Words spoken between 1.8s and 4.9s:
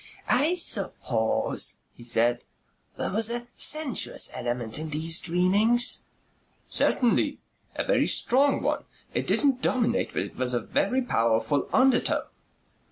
he said, "there was a sensuous element in